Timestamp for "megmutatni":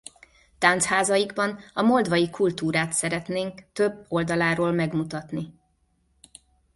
4.71-5.53